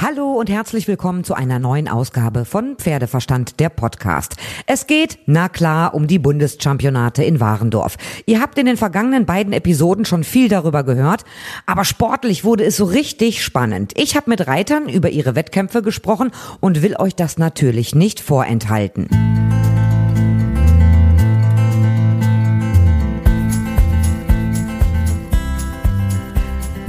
Hallo 0.00 0.34
und 0.34 0.48
herzlich 0.48 0.86
willkommen 0.86 1.24
zu 1.24 1.34
einer 1.34 1.58
neuen 1.58 1.88
Ausgabe 1.88 2.44
von 2.44 2.76
Pferdeverstand, 2.76 3.58
der 3.58 3.68
Podcast. 3.68 4.36
Es 4.66 4.86
geht, 4.86 5.18
na 5.26 5.48
klar, 5.48 5.92
um 5.92 6.06
die 6.06 6.20
Bundeschampionate 6.20 7.24
in 7.24 7.40
Warendorf. 7.40 7.96
Ihr 8.24 8.40
habt 8.40 8.58
in 8.58 8.66
den 8.66 8.76
vergangenen 8.76 9.26
beiden 9.26 9.52
Episoden 9.52 10.04
schon 10.04 10.22
viel 10.22 10.48
darüber 10.48 10.84
gehört, 10.84 11.24
aber 11.66 11.84
sportlich 11.84 12.44
wurde 12.44 12.62
es 12.62 12.76
so 12.76 12.84
richtig 12.84 13.42
spannend. 13.42 13.92
Ich 13.96 14.14
habe 14.14 14.30
mit 14.30 14.46
Reitern 14.46 14.88
über 14.88 15.10
ihre 15.10 15.34
Wettkämpfe 15.34 15.82
gesprochen 15.82 16.30
und 16.60 16.80
will 16.80 16.94
euch 16.96 17.16
das 17.16 17.36
natürlich 17.36 17.96
nicht 17.96 18.20
vorenthalten. 18.20 19.08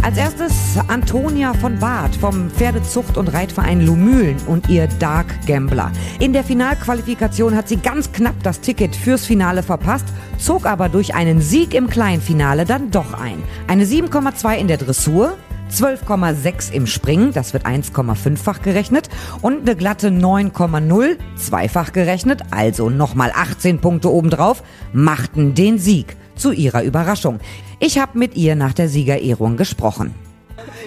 Als 0.09 0.17
erstes 0.17 0.53
Antonia 0.87 1.53
von 1.53 1.77
Barth 1.77 2.15
vom 2.15 2.49
Pferdezucht- 2.49 3.15
und 3.15 3.31
Reitverein 3.31 3.85
Lumülen 3.85 4.37
und 4.47 4.67
ihr 4.67 4.87
Dark 4.87 5.27
Gambler. 5.45 5.91
In 6.17 6.33
der 6.33 6.43
Finalqualifikation 6.43 7.55
hat 7.55 7.69
sie 7.69 7.77
ganz 7.77 8.11
knapp 8.11 8.33
das 8.41 8.59
Ticket 8.59 8.95
fürs 8.95 9.27
Finale 9.27 9.61
verpasst, 9.61 10.07
zog 10.39 10.65
aber 10.65 10.89
durch 10.89 11.13
einen 11.13 11.41
Sieg 11.41 11.75
im 11.75 11.91
Kleinfinale 11.91 12.65
dann 12.65 12.89
doch 12.89 13.13
ein. 13.13 13.43
Eine 13.67 13.85
7,2 13.85 14.55
in 14.55 14.67
der 14.67 14.77
Dressur, 14.77 15.37
12,6 15.71 16.71
im 16.71 16.87
Springen, 16.87 17.31
das 17.31 17.53
wird 17.53 17.67
1,5-fach 17.67 18.63
gerechnet 18.63 19.09
und 19.43 19.61
eine 19.61 19.75
glatte 19.75 20.07
9,0, 20.07 21.17
zweifach 21.35 21.93
gerechnet, 21.93 22.41
also 22.49 22.89
nochmal 22.89 23.31
18 23.35 23.77
Punkte 23.77 24.11
obendrauf, 24.11 24.63
machten 24.91 25.53
den 25.53 25.77
Sieg 25.77 26.17
zu 26.39 26.51
ihrer 26.51 26.83
Überraschung. 26.83 27.39
Ich 27.79 27.99
habe 27.99 28.17
mit 28.17 28.35
ihr 28.35 28.55
nach 28.55 28.73
der 28.73 28.89
Siegerehrung 28.89 29.57
gesprochen. 29.57 30.13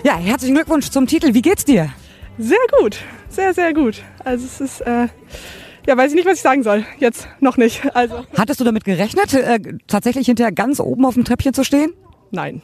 Ja, 0.05 0.17
herzlichen 0.17 0.55
Glückwunsch 0.55 0.91
zum 0.91 1.07
Titel. 1.07 1.35
Wie 1.35 1.43
geht's 1.43 1.65
dir? 1.65 1.91
Sehr 2.39 2.57
gut, 2.79 2.99
sehr, 3.29 3.55
sehr 3.55 3.73
gut. 3.75 4.03
Also 4.25 4.45
es 4.47 4.61
ist, 4.61 4.81
äh, 4.81 5.09
ja, 5.87 5.97
weiß 5.97 6.11
ich 6.11 6.17
nicht, 6.17 6.27
was 6.27 6.35
ich 6.37 6.43
sagen 6.43 6.63
soll. 6.63 6.85
Jetzt 6.99 7.29
noch 7.41 7.57
nicht. 7.57 7.83
Also 7.95 8.25
Hattest 8.37 8.61
du 8.61 8.65
damit 8.65 8.85
gerechnet, 8.85 9.35
äh, 9.35 9.61
tatsächlich 9.87 10.27
hinterher 10.27 10.53
ganz 10.53 10.81
oben 10.81 11.05
auf 11.05 11.15
dem 11.15 11.25
Treppchen 11.25 11.55
zu 11.55 11.65
stehen? 11.65 11.93
nein. 12.31 12.63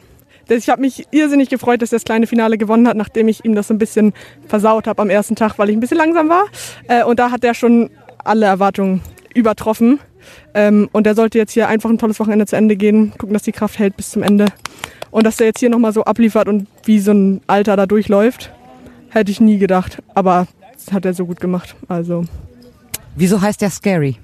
Ich 0.51 0.67
habe 0.67 0.81
mich 0.81 1.05
irrsinnig 1.11 1.49
gefreut, 1.49 1.83
dass 1.83 1.91
er 1.91 1.97
das 1.97 2.05
kleine 2.05 2.25
Finale 2.25 2.57
gewonnen 2.57 2.87
hat, 2.87 2.97
nachdem 2.97 3.27
ich 3.27 3.45
ihm 3.45 3.53
das 3.53 3.67
so 3.67 3.73
ein 3.75 3.77
bisschen 3.77 4.13
versaut 4.47 4.87
habe 4.87 4.99
am 4.99 5.11
ersten 5.11 5.35
Tag, 5.35 5.59
weil 5.59 5.69
ich 5.69 5.77
ein 5.77 5.79
bisschen 5.79 5.97
langsam 5.97 6.27
war. 6.27 6.45
Äh, 6.87 7.03
und 7.03 7.19
da 7.19 7.29
hat 7.29 7.43
er 7.43 7.53
schon 7.53 7.91
alle 8.23 8.47
Erwartungen 8.47 9.01
übertroffen. 9.35 9.99
Ähm, 10.53 10.89
und 10.91 11.07
er 11.07 11.15
sollte 11.15 11.37
jetzt 11.37 11.51
hier 11.53 11.67
einfach 11.67 11.89
ein 11.89 11.97
tolles 11.97 12.19
Wochenende 12.19 12.45
zu 12.45 12.55
Ende 12.55 12.75
gehen, 12.75 13.11
gucken, 13.17 13.33
dass 13.33 13.43
die 13.43 13.51
Kraft 13.51 13.79
hält 13.79 13.97
bis 13.97 14.11
zum 14.11 14.23
Ende. 14.23 14.45
Und 15.11 15.25
dass 15.25 15.39
er 15.39 15.47
jetzt 15.47 15.59
hier 15.59 15.69
nochmal 15.69 15.93
so 15.93 16.03
abliefert 16.03 16.47
und 16.47 16.67
wie 16.85 16.99
so 16.99 17.11
ein 17.11 17.41
Alter 17.47 17.75
da 17.75 17.85
durchläuft, 17.85 18.51
hätte 19.09 19.31
ich 19.31 19.41
nie 19.41 19.57
gedacht. 19.57 19.99
Aber 20.13 20.47
das 20.73 20.93
hat 20.93 21.05
er 21.05 21.13
so 21.13 21.25
gut 21.25 21.39
gemacht. 21.39 21.75
Also 21.87 22.25
Wieso 23.15 23.41
heißt 23.41 23.61
der 23.61 23.69
Scary? 23.69 24.17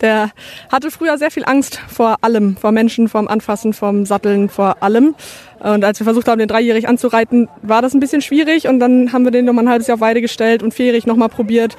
der 0.00 0.30
hatte 0.70 0.90
früher 0.90 1.18
sehr 1.18 1.30
viel 1.30 1.44
Angst 1.44 1.80
vor 1.88 2.16
allem, 2.22 2.56
vor 2.56 2.72
Menschen, 2.72 3.08
vom 3.08 3.28
Anfassen, 3.28 3.72
vom 3.72 4.06
Satteln, 4.06 4.48
vor 4.48 4.82
allem. 4.82 5.14
Und 5.60 5.84
als 5.84 6.00
wir 6.00 6.04
versucht 6.04 6.28
haben, 6.28 6.38
den 6.38 6.48
dreijährig 6.48 6.88
anzureiten, 6.88 7.48
war 7.62 7.82
das 7.82 7.94
ein 7.94 8.00
bisschen 8.00 8.22
schwierig. 8.22 8.68
Und 8.68 8.80
dann 8.80 9.12
haben 9.12 9.24
wir 9.24 9.30
den 9.30 9.44
nochmal 9.44 9.64
ein 9.64 9.70
halbes 9.70 9.86
Jahr 9.86 9.96
auf 9.96 10.00
Weide 10.00 10.20
gestellt 10.20 10.62
und 10.62 10.74
vierjährig 10.74 11.06
nochmal 11.06 11.28
probiert. 11.28 11.76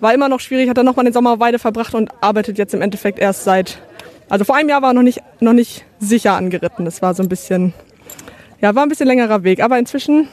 War 0.00 0.14
immer 0.14 0.28
noch 0.28 0.40
schwierig, 0.40 0.68
hat 0.68 0.78
dann 0.78 0.86
nochmal 0.86 1.04
den 1.04 1.12
Sommer 1.14 1.32
auf 1.32 1.40
Weide 1.40 1.58
verbracht 1.58 1.94
und 1.94 2.10
arbeitet 2.20 2.58
jetzt 2.58 2.74
im 2.74 2.82
Endeffekt 2.82 3.18
erst 3.18 3.44
seit, 3.44 3.78
also 4.28 4.44
vor 4.44 4.56
einem 4.56 4.68
Jahr 4.68 4.82
war 4.82 4.90
er 4.90 4.94
noch 4.94 5.02
nicht, 5.02 5.22
noch 5.40 5.52
nicht 5.52 5.84
sicher 5.98 6.34
angeritten. 6.34 6.84
Das 6.84 7.02
war 7.02 7.14
so 7.14 7.22
ein 7.22 7.28
bisschen, 7.28 7.72
ja, 8.60 8.74
war 8.74 8.84
ein 8.84 8.88
bisschen 8.88 9.06
längerer 9.06 9.42
Weg. 9.42 9.62
Aber 9.62 9.78
inzwischen 9.78 10.28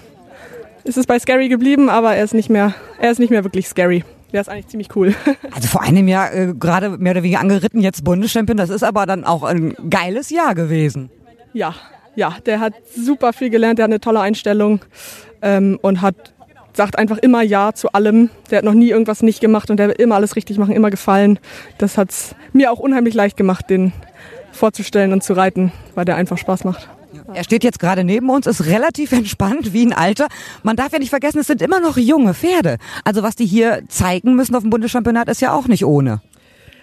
ist 0.84 0.98
es 0.98 1.08
bei 1.08 1.18
Scary 1.18 1.50
geblieben, 1.50 1.90
aber 1.90 2.16
er 2.16 2.24
ist 2.24 2.34
nicht 2.34 2.50
mehr, 2.50 2.76
er 3.00 3.12
ist 3.12 3.20
nicht 3.20 3.32
mehr 3.32 3.44
wirklich 3.44 3.68
scary. 3.68 4.04
Der 4.32 4.42
ist 4.42 4.50
eigentlich 4.50 4.68
ziemlich 4.68 4.96
cool. 4.96 5.16
Also 5.56 5.68
vor 5.68 5.82
einem 5.82 6.08
Jahr 6.08 6.34
äh, 6.34 6.54
gerade 6.54 6.98
mehr 6.98 7.14
oder 7.14 7.24
weniger 7.24 7.40
angeritten, 7.40 7.82
jetzt 7.82 8.04
Bundeschampion. 8.04 8.58
Das 8.58 8.70
ist 8.70 8.84
aber 8.84 9.06
dann 9.06 9.24
auch 9.24 9.44
ein 9.44 9.74
geiles 9.90 10.30
Jahr 10.30 10.54
gewesen. 10.54 11.10
Ja, 11.54 11.74
ja, 12.16 12.36
der 12.46 12.60
hat 12.60 12.74
super 12.96 13.34
viel 13.34 13.50
gelernt, 13.50 13.80
der 13.80 13.86
hat 13.86 13.92
eine 13.92 14.00
tolle 14.00 14.20
Einstellung 14.20 14.82
ähm, 15.42 15.80
und 15.82 16.02
hat 16.02 16.35
sagt 16.76 16.98
einfach 16.98 17.18
immer 17.18 17.42
Ja 17.42 17.74
zu 17.74 17.92
allem. 17.94 18.30
Der 18.52 18.60
hat 18.60 18.66
noch 18.66 18.74
nie 18.74 18.90
irgendwas 18.90 19.24
nicht 19.24 19.42
gemacht 19.42 19.70
und 19.70 19.78
der 19.78 19.90
will 19.90 19.96
immer 19.98 20.16
alles 20.16 20.36
richtig 20.36 20.58
machen, 20.58 20.76
immer 20.76 20.90
gefallen. 20.90 21.40
Das 21.78 21.98
hat's 21.98 22.36
mir 22.54 22.72
auch 22.72 22.80
unheimlich 22.80 23.14
leicht 23.14 23.38
gemacht, 23.38 23.70
den 23.70 23.94
vorzustellen 24.52 25.14
und 25.14 25.24
zu 25.24 25.34
reiten, 25.34 25.72
weil 25.96 26.06
der 26.06 26.16
einfach 26.16 26.38
Spaß 26.38 26.64
macht. 26.64 26.90
Er 27.34 27.44
steht 27.44 27.64
jetzt 27.64 27.80
gerade 27.80 28.04
neben 28.04 28.30
uns, 28.30 28.46
ist 28.46 28.66
relativ 28.66 29.12
entspannt 29.12 29.74
wie 29.74 29.86
ein 29.86 29.94
Alter. 29.94 30.28
Man 30.64 30.76
darf 30.76 30.92
ja 30.92 31.00
nicht 31.00 31.10
vergessen, 31.10 31.40
es 31.40 31.48
sind 31.48 31.62
immer 31.62 31.80
noch 31.80 31.98
junge 31.98 32.34
Pferde. 32.34 32.78
Also 33.04 33.24
was 33.24 33.36
die 33.36 33.46
hier 33.46 33.84
zeigen 33.88 34.36
müssen 34.36 34.56
auf 34.56 34.64
dem 34.64 34.70
Bundeschampionat 34.70 35.30
ist 35.30 35.42
ja 35.42 35.54
auch 35.54 35.68
nicht 35.68 35.86
ohne. 35.86 36.22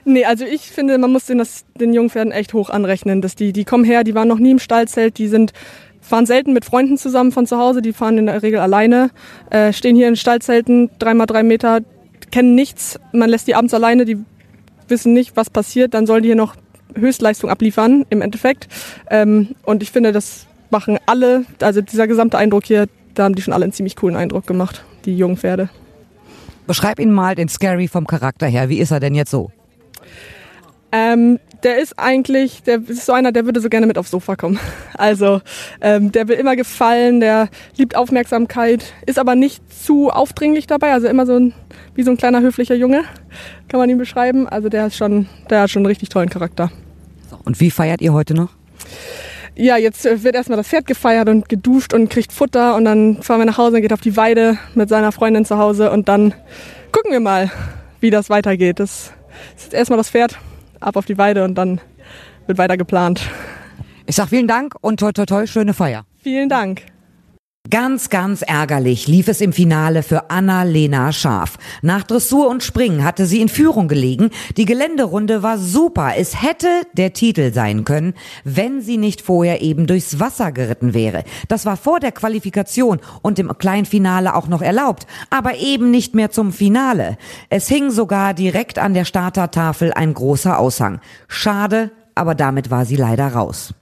Nee, 0.05 0.25
also 0.25 0.45
ich 0.45 0.63
finde, 0.63 0.99
man 0.99 1.13
muss 1.13 1.27
den, 1.27 1.39
das, 1.39 1.65
den 1.79 1.95
Jungpferden 1.95 2.33
echt 2.33 2.55
hoch 2.55 2.71
anrechnen. 2.71 3.23
Dass 3.23 3.37
die, 3.37 3.53
die 3.53 3.65
kommen 3.65 3.85
her, 3.85 4.05
die 4.05 4.15
waren 4.15 4.27
noch 4.27 4.39
nie 4.39 4.51
im 4.51 4.59
Stallzelt, 4.59 5.19
die 5.19 5.29
sind 5.29 5.53
fahren 6.03 6.27
selten 6.27 6.53
mit 6.53 6.67
Freunden 6.67 6.99
zusammen 6.99 7.33
von 7.33 7.47
zu 7.47 7.57
Hause, 7.57 7.81
die 7.81 7.95
fahren 7.95 8.19
in 8.19 8.27
der 8.27 8.43
Regel 8.43 8.61
alleine, 8.61 9.11
äh, 9.49 9.73
stehen 9.73 9.97
hier 9.97 10.09
in 10.09 10.17
Stallzelten, 10.17 10.91
dreimal 10.99 11.27
drei 11.27 11.43
Meter, 11.43 11.81
kennen 12.31 12.55
nichts. 12.55 12.99
Man 13.13 13.31
lässt 13.31 13.47
die 13.47 13.55
abends 13.55 13.73
alleine, 13.73 14.05
die 14.05 14.19
wissen 14.89 15.15
nicht, 15.15 15.37
was 15.37 15.49
passiert, 15.49 15.95
dann 15.95 16.07
sollen 16.07 16.23
die 16.23 16.29
hier 16.29 16.37
noch 16.37 16.57
Höchstleistung 16.95 17.49
abliefern 17.49 18.05
im 18.11 18.21
Endeffekt. 18.21 18.69
Ähm, 19.09 19.55
und 19.65 19.83
ich 19.83 19.91
finde, 19.91 20.13
das 20.13 20.47
machen 20.71 20.99
alle, 21.07 21.45
also 21.61 21.81
dieser 21.81 22.07
gesamte 22.07 22.37
Eindruck 22.37 22.65
hier, 22.65 22.87
da 23.15 23.25
haben 23.25 23.35
die 23.35 23.43
schon 23.43 23.55
alle 23.55 23.65
einen 23.65 23.73
ziemlich 23.73 23.97
coolen 23.97 24.17
Eindruck 24.17 24.47
gemacht, 24.47 24.85
die 25.05 25.17
jungen 25.17 25.37
Pferde. 25.37 25.71
Beschreib 26.67 26.99
ihn 26.99 27.13
mal 27.13 27.35
den 27.35 27.49
Scary 27.49 27.89
vom 27.89 28.07
Charakter 28.07 28.47
her. 28.47 28.69
Wie 28.69 28.79
ist 28.79 28.91
er 28.91 29.01
denn 29.01 29.15
jetzt 29.15 29.31
so? 29.31 29.51
Ähm, 30.93 31.39
der 31.63 31.79
ist 31.79 31.99
eigentlich, 31.99 32.63
der 32.65 32.81
ist 32.87 33.07
so 33.07 33.13
einer, 33.13 33.33
der 33.33 33.45
würde 33.45 33.61
so 33.61 33.69
gerne 33.69 33.87
mit 33.87 33.97
aufs 33.99 34.11
Sofa 34.11 34.37
kommen. 34.37 34.59
Also 34.95 35.41
ähm, 35.81 36.13
der 36.13 36.29
will 36.29 36.37
immer 36.37 36.55
gefallen, 36.55 37.19
der 37.19 37.49
liebt 37.77 37.97
Aufmerksamkeit, 37.97 38.93
ist 39.05 39.19
aber 39.19 39.35
nicht 39.35 39.63
zu 39.73 40.11
aufdringlich 40.11 40.69
dabei, 40.69 40.93
also 40.93 41.09
immer 41.09 41.27
so 41.27 41.35
ein, 41.35 41.55
wie 41.95 42.05
so 42.05 42.13
ein 42.13 42.17
kleiner 42.17 42.41
höflicher 42.41 42.77
Junge, 42.77 43.03
kann 43.69 43.81
man 43.81 43.91
ihn 43.91 43.99
beschreiben. 43.99 44.49
Also 44.49 44.69
der 44.69 44.87
ist 44.87 44.97
schon, 44.97 45.29
der 45.51 45.63
hat 45.63 45.71
schon 45.71 45.81
einen 45.81 45.87
richtig 45.87 46.11
tollen 46.11 46.29
Charakter. 46.29 46.71
Und 47.45 47.59
wie 47.59 47.71
feiert 47.71 48.01
ihr 48.01 48.13
heute 48.13 48.35
noch? 48.35 48.51
Ja, 49.57 49.77
jetzt 49.77 50.07
äh, 50.07 50.23
wird 50.23 50.35
erstmal 50.35 50.57
das 50.57 50.69
Pferd 50.69 50.87
gefeiert 50.87 51.29
und 51.29 51.49
geduscht 51.49 51.93
und 51.95 52.09
kriegt 52.09 52.33
Futter 52.33 52.77
und 52.77 52.85
dann 52.85 53.23
fahren 53.23 53.41
wir 53.41 53.47
nach 53.47 53.59
Hause 53.59 53.77
und 53.77 53.83
geht 53.83 53.93
auf 53.93 54.01
die 54.01 54.17
Weide 54.17 54.59
mit 54.75 54.89
seiner 54.89 55.11
Freundin 55.11 55.45
zu 55.45 55.59
Hause 55.59 55.91
und 55.91 56.09
dann 56.09 56.33
gucken 56.93 57.11
wir 57.11 57.21
mal, 57.21 57.51
wie 58.01 58.11
das 58.11 58.31
weitergeht. 58.31 58.79
Das 58.79 59.13
ist 59.57 59.65
jetzt 59.65 59.75
erstmal 59.75 59.99
das 59.99 60.11
Pferd, 60.11 60.39
ab 60.83 60.97
auf 60.97 61.07
die 61.07 61.19
Weide 61.19 61.45
und 61.45 61.55
dann 61.55 61.81
wird 62.47 62.59
weiter 62.59 62.77
geplant. 62.77 63.23
Ich 64.07 64.17
sag 64.17 64.29
vielen 64.29 64.49
Dank 64.49 64.75
und 64.81 65.01
toi 65.01 65.13
toi 65.13 65.27
toi, 65.27 65.47
schöne 65.47 65.75
Feier. 65.75 66.05
Vielen 66.19 66.49
Dank. 66.49 66.83
Ganz, 67.71 68.11
ganz 68.11 68.43
ärgerlich 68.43 69.07
lief 69.07 69.29
es 69.29 69.41
im 69.41 69.53
Finale 69.53 70.03
für 70.03 70.31
Anna-Lena 70.31 71.13
Scharf. 71.13 71.59
Nach 71.81 72.03
Dressur 72.03 72.51
und 72.51 72.65
Springen 72.65 73.05
hatte 73.05 73.25
sie 73.25 73.41
in 73.41 73.49
Führung 73.49 73.87
gelegen. 73.87 74.31
Die 74.57 74.65
Geländerunde 74.65 75.45
war 75.45 75.59
super. 75.59 76.15
Es 76.19 76.43
hätte 76.43 76.67
der 76.95 77.13
Titel 77.13 77.53
sein 77.53 77.85
können, 77.85 78.15
wenn 78.43 78.83
sie 78.83 78.97
nicht 78.97 79.21
vorher 79.21 79.63
eben 79.63 79.87
durchs 79.87 80.19
Wasser 80.19 80.51
geritten 80.51 80.93
wäre. 80.93 81.23
Das 81.47 81.65
war 81.65 81.77
vor 81.77 82.01
der 82.01 82.11
Qualifikation 82.11 82.99
und 83.23 83.39
im 83.39 83.57
Kleinfinale 83.57 84.35
auch 84.35 84.49
noch 84.49 84.61
erlaubt, 84.61 85.07
aber 85.31 85.55
eben 85.55 85.93
nicht 85.93 86.17
mehr 86.17 86.33
zum 86.33 86.53
Finale. 86.53 87.17
Es 87.49 87.69
hing 87.69 87.93
sogar 87.93 88.35
direkt 88.35 88.81
an 88.81 88.93
der 88.93 89.05
Startertafel 89.05 89.93
ein 89.93 90.15
großer 90.15 90.59
Aushang. 90.59 91.01
Schade, 91.29 91.93
aber 92.17 92.35
damit 92.35 92.71
war 92.71 92.85
sie 92.85 92.97
leider 92.97 93.29
raus. 93.29 93.73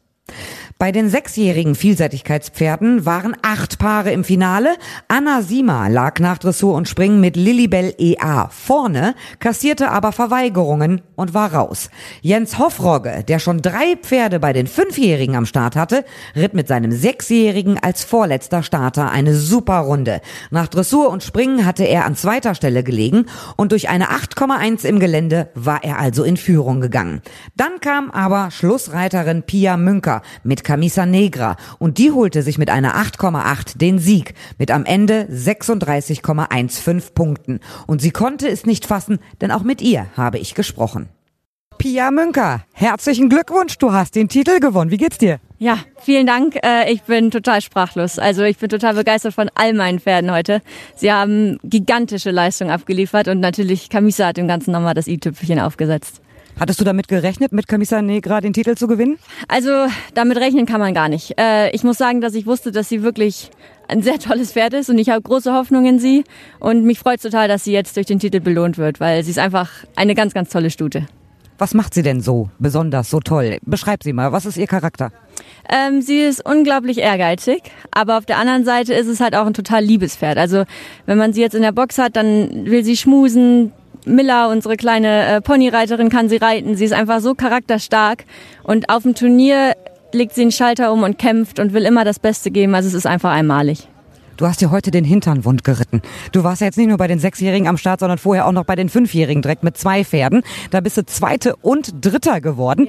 Bei 0.80 0.92
den 0.92 1.10
sechsjährigen 1.10 1.74
Vielseitigkeitspferden 1.74 3.04
waren 3.04 3.36
acht 3.42 3.78
Paare 3.78 4.12
im 4.12 4.24
Finale. 4.24 4.70
Anna 5.08 5.42
Sima 5.42 5.88
lag 5.88 6.20
nach 6.20 6.38
Dressur 6.38 6.74
und 6.74 6.88
Springen 6.88 7.20
mit 7.20 7.36
Lilibel 7.36 7.92
EA 7.98 8.48
vorne, 8.48 9.14
kassierte 9.40 9.90
aber 9.90 10.12
Verweigerungen 10.12 11.02
und 11.16 11.34
war 11.34 11.52
raus. 11.52 11.90
Jens 12.22 12.58
Hoffrogge, 12.58 13.24
der 13.28 13.40
schon 13.40 13.60
drei 13.60 13.94
Pferde 14.00 14.40
bei 14.40 14.54
den 14.54 14.66
Fünfjährigen 14.66 15.36
am 15.36 15.44
Start 15.44 15.76
hatte, 15.76 16.02
ritt 16.34 16.54
mit 16.54 16.66
seinem 16.66 16.92
Sechsjährigen 16.92 17.78
als 17.78 18.02
vorletzter 18.02 18.62
Starter 18.62 19.10
eine 19.10 19.34
super 19.34 19.80
Runde. 19.80 20.22
Nach 20.50 20.66
Dressur 20.66 21.10
und 21.10 21.22
Springen 21.22 21.66
hatte 21.66 21.84
er 21.84 22.06
an 22.06 22.16
zweiter 22.16 22.54
Stelle 22.54 22.82
gelegen 22.82 23.26
und 23.58 23.72
durch 23.72 23.90
eine 23.90 24.12
8,1 24.12 24.86
im 24.86 24.98
Gelände 24.98 25.50
war 25.54 25.84
er 25.84 25.98
also 25.98 26.24
in 26.24 26.38
Führung 26.38 26.80
gegangen. 26.80 27.20
Dann 27.54 27.80
kam 27.80 28.10
aber 28.10 28.50
Schlussreiterin 28.50 29.42
Pia 29.42 29.76
Münker 29.76 30.22
mit 30.42 30.69
Camisa 30.70 31.04
Negra 31.04 31.56
und 31.80 31.98
die 31.98 32.12
holte 32.12 32.42
sich 32.42 32.56
mit 32.56 32.70
einer 32.70 32.94
8,8 32.94 33.76
den 33.76 33.98
Sieg 33.98 34.34
mit 34.56 34.70
am 34.70 34.84
Ende 34.84 35.26
36,15 35.28 37.12
Punkten. 37.12 37.58
Und 37.88 38.00
sie 38.00 38.12
konnte 38.12 38.48
es 38.48 38.66
nicht 38.66 38.86
fassen, 38.86 39.18
denn 39.40 39.50
auch 39.50 39.64
mit 39.64 39.82
ihr 39.82 40.06
habe 40.16 40.38
ich 40.38 40.54
gesprochen. 40.54 41.08
Pia 41.78 42.12
Münker, 42.12 42.62
herzlichen 42.72 43.28
Glückwunsch, 43.28 43.78
du 43.78 43.92
hast 43.92 44.14
den 44.14 44.28
Titel 44.28 44.60
gewonnen. 44.60 44.92
Wie 44.92 44.96
geht's 44.96 45.18
dir? 45.18 45.40
Ja, 45.58 45.78
vielen 45.98 46.28
Dank. 46.28 46.54
Äh, 46.64 46.92
ich 46.92 47.02
bin 47.02 47.32
total 47.32 47.62
sprachlos. 47.62 48.20
Also 48.20 48.44
ich 48.44 48.56
bin 48.56 48.68
total 48.68 48.94
begeistert 48.94 49.34
von 49.34 49.50
all 49.56 49.74
meinen 49.74 49.98
Pferden 49.98 50.30
heute. 50.30 50.62
Sie 50.94 51.10
haben 51.10 51.58
gigantische 51.64 52.30
Leistungen 52.30 52.70
abgeliefert 52.70 53.26
und 53.26 53.40
natürlich 53.40 53.88
Camisa 53.88 54.28
hat 54.28 54.36
dem 54.36 54.46
Ganzen 54.46 54.70
nochmal 54.70 54.94
das 54.94 55.08
i-Tüpfelchen 55.08 55.58
aufgesetzt. 55.58 56.20
Hattest 56.58 56.80
du 56.80 56.84
damit 56.84 57.08
gerechnet, 57.08 57.52
mit 57.52 57.68
Camisa 57.68 58.02
Negra 58.02 58.40
den 58.40 58.52
Titel 58.52 58.74
zu 58.74 58.86
gewinnen? 58.86 59.18
Also 59.48 59.70
damit 60.14 60.36
rechnen 60.38 60.66
kann 60.66 60.80
man 60.80 60.92
gar 60.94 61.08
nicht. 61.08 61.38
Äh, 61.38 61.70
ich 61.70 61.84
muss 61.84 61.98
sagen, 61.98 62.20
dass 62.20 62.34
ich 62.34 62.46
wusste, 62.46 62.72
dass 62.72 62.88
sie 62.88 63.02
wirklich 63.02 63.50
ein 63.88 64.02
sehr 64.02 64.18
tolles 64.18 64.52
Pferd 64.52 64.74
ist 64.74 64.90
und 64.90 64.98
ich 64.98 65.10
habe 65.10 65.22
große 65.22 65.52
Hoffnung 65.52 65.86
in 65.86 65.98
sie 65.98 66.24
und 66.58 66.84
mich 66.84 66.98
freut 66.98 67.20
total, 67.22 67.48
dass 67.48 67.64
sie 67.64 67.72
jetzt 67.72 67.96
durch 67.96 68.06
den 68.06 68.18
Titel 68.18 68.40
belohnt 68.40 68.78
wird, 68.78 69.00
weil 69.00 69.24
sie 69.24 69.30
ist 69.30 69.38
einfach 69.38 69.70
eine 69.96 70.14
ganz, 70.14 70.34
ganz 70.34 70.50
tolle 70.50 70.70
Stute. 70.70 71.06
Was 71.58 71.74
macht 71.74 71.92
sie 71.92 72.02
denn 72.02 72.22
so 72.22 72.48
besonders, 72.58 73.10
so 73.10 73.20
toll? 73.20 73.58
Beschreib 73.66 74.02
sie 74.02 74.14
mal, 74.14 74.32
was 74.32 74.46
ist 74.46 74.56
ihr 74.56 74.66
Charakter? 74.66 75.12
Ähm, 75.68 76.00
sie 76.00 76.20
ist 76.20 76.42
unglaublich 76.42 76.98
ehrgeizig, 76.98 77.62
aber 77.90 78.16
auf 78.16 78.24
der 78.24 78.38
anderen 78.38 78.64
Seite 78.64 78.94
ist 78.94 79.08
es 79.08 79.20
halt 79.20 79.34
auch 79.36 79.44
ein 79.44 79.52
total 79.52 79.84
liebes 79.84 80.16
Pferd. 80.16 80.38
Also 80.38 80.64
wenn 81.04 81.18
man 81.18 81.34
sie 81.34 81.42
jetzt 81.42 81.54
in 81.54 81.60
der 81.60 81.72
Box 81.72 81.98
hat, 81.98 82.16
dann 82.16 82.64
will 82.64 82.82
sie 82.82 82.96
schmusen, 82.96 83.72
Miller, 84.06 84.48
unsere 84.48 84.76
kleine 84.76 85.26
äh, 85.26 85.40
Ponyreiterin, 85.40 86.08
kann 86.08 86.28
sie 86.28 86.36
reiten. 86.36 86.76
Sie 86.76 86.84
ist 86.84 86.92
einfach 86.92 87.20
so 87.20 87.34
charakterstark. 87.34 88.24
Und 88.62 88.88
auf 88.88 89.02
dem 89.02 89.14
Turnier 89.14 89.74
legt 90.12 90.34
sie 90.34 90.42
den 90.42 90.52
Schalter 90.52 90.92
um 90.92 91.02
und 91.02 91.18
kämpft 91.18 91.58
und 91.58 91.72
will 91.72 91.84
immer 91.84 92.04
das 92.04 92.18
Beste 92.18 92.50
geben. 92.50 92.74
Also 92.74 92.88
es 92.88 92.94
ist 92.94 93.06
einfach 93.06 93.30
einmalig. 93.30 93.88
Du 94.36 94.46
hast 94.46 94.62
dir 94.62 94.70
heute 94.70 94.90
den 94.90 95.04
Hintern 95.04 95.44
wund 95.44 95.64
geritten. 95.64 96.00
Du 96.32 96.44
warst 96.44 96.62
ja 96.62 96.66
jetzt 96.66 96.78
nicht 96.78 96.88
nur 96.88 96.96
bei 96.96 97.06
den 97.06 97.18
Sechsjährigen 97.18 97.68
am 97.68 97.76
Start, 97.76 98.00
sondern 98.00 98.16
vorher 98.16 98.46
auch 98.46 98.52
noch 98.52 98.64
bei 98.64 98.74
den 98.74 98.88
Fünfjährigen 98.88 99.42
direkt 99.42 99.62
mit 99.62 99.76
zwei 99.76 100.02
Pferden. 100.02 100.42
Da 100.70 100.80
bist 100.80 100.96
du 100.96 101.04
Zweite 101.04 101.56
und 101.56 101.92
Dritter 102.00 102.40
geworden. 102.40 102.88